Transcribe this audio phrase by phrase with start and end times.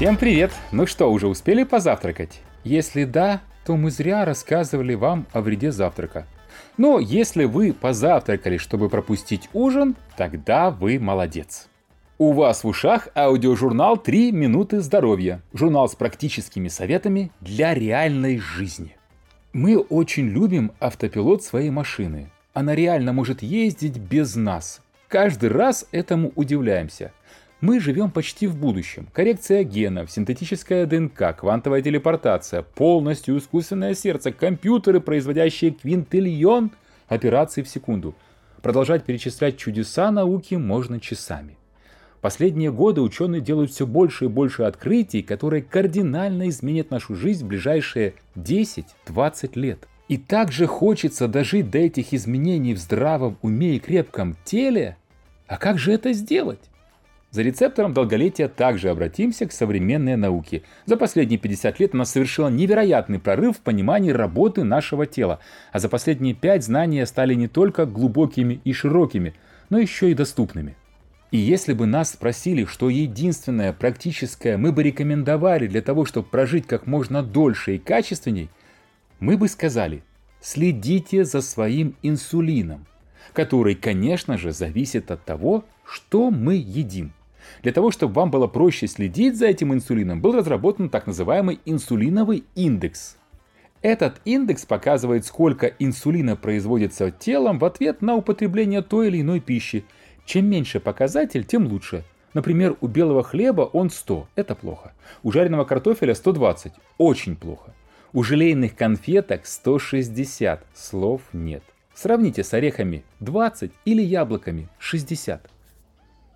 [0.00, 0.50] Всем привет!
[0.72, 2.40] Ну что, уже успели позавтракать?
[2.64, 6.26] Если да, то мы зря рассказывали вам о вреде завтрака.
[6.78, 11.68] Но если вы позавтракали, чтобы пропустить ужин, тогда вы молодец.
[12.16, 15.42] У вас в ушах аудиожурнал «3 минуты здоровья».
[15.52, 18.96] Журнал с практическими советами для реальной жизни.
[19.52, 22.30] Мы очень любим автопилот своей машины.
[22.54, 24.80] Она реально может ездить без нас.
[25.08, 27.12] Каждый раз этому удивляемся.
[27.60, 29.06] Мы живем почти в будущем.
[29.12, 36.70] Коррекция генов, синтетическая ДНК, квантовая телепортация, полностью искусственное сердце, компьютеры, производящие квинтиллион
[37.06, 38.14] операций в секунду.
[38.62, 41.58] Продолжать перечислять чудеса науки можно часами.
[42.22, 47.48] Последние годы ученые делают все больше и больше открытий, которые кардинально изменят нашу жизнь в
[47.48, 49.86] ближайшие 10-20 лет.
[50.08, 54.96] И также хочется дожить до этих изменений в здравом уме и крепком теле.
[55.46, 56.69] А как же это сделать?
[57.30, 60.62] За рецептором долголетия также обратимся к современной науке.
[60.86, 65.38] За последние 50 лет она совершила невероятный прорыв в понимании работы нашего тела.
[65.72, 69.34] А за последние 5 знания стали не только глубокими и широкими,
[69.68, 70.74] но еще и доступными.
[71.30, 76.66] И если бы нас спросили, что единственное практическое мы бы рекомендовали для того, чтобы прожить
[76.66, 78.50] как можно дольше и качественней,
[79.20, 80.02] мы бы сказали,
[80.40, 82.86] следите за своим инсулином,
[83.32, 87.12] который, конечно же, зависит от того, что мы едим.
[87.62, 92.44] Для того, чтобы вам было проще следить за этим инсулином, был разработан так называемый инсулиновый
[92.54, 93.16] индекс.
[93.82, 99.84] Этот индекс показывает, сколько инсулина производится телом в ответ на употребление той или иной пищи–
[100.30, 102.04] чем меньше показатель, тем лучше.
[102.34, 104.92] Например, у белого хлеба он 100, это плохо.
[105.24, 107.74] У жареного картофеля 120, очень плохо.
[108.12, 111.64] У желейных конфеток 160, слов нет.
[111.94, 115.50] Сравните с орехами 20 или яблоками 60.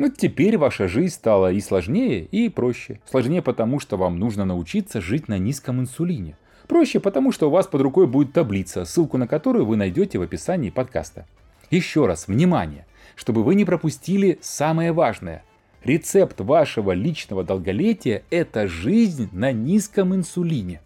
[0.00, 3.00] Ну, теперь ваша жизнь стала и сложнее, и проще.
[3.10, 6.36] Сложнее потому, что вам нужно научиться жить на низком инсулине.
[6.68, 10.22] Проще потому, что у вас под рукой будет таблица, ссылку на которую вы найдете в
[10.22, 11.26] описании подкаста.
[11.70, 12.86] Еще раз, внимание!
[13.18, 15.42] чтобы вы не пропустили самое важное.
[15.82, 20.80] Рецепт вашего личного долголетия– это жизнь на низком инсулине.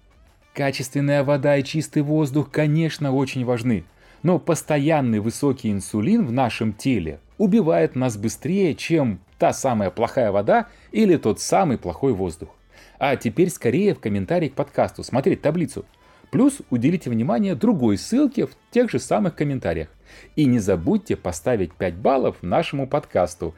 [0.55, 3.85] Качественная вода и чистый воздух, конечно, очень важны,
[4.23, 10.67] но постоянный высокий инсулин в нашем теле убивает нас быстрее, чем та самая плохая вода
[10.93, 12.51] или тот самый плохой воздух.
[12.99, 15.85] А теперь скорее в комментарии к подкасту смотреть таблицу–
[16.33, 19.89] Плюс уделите внимание другой ссылке в тех же самых комментариях.
[20.35, 23.55] И не забудьте поставить 5 баллов нашему подкасту.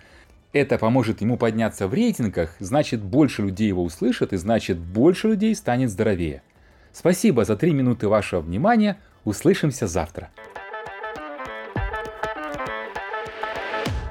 [0.52, 5.54] Это поможет ему подняться в рейтингах, значит больше людей его услышат и значит больше людей
[5.54, 6.42] станет здоровее.
[6.92, 8.98] Спасибо за 3 минуты вашего внимания.
[9.24, 10.30] Услышимся завтра.